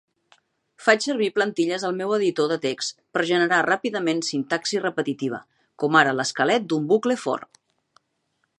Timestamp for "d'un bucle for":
6.73-7.45